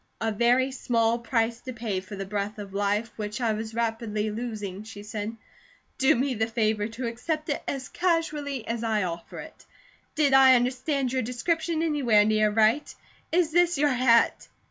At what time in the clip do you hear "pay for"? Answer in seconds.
1.73-2.15